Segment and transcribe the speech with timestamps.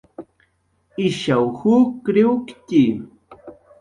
[1.07, 2.83] Ishaw jukriwktxi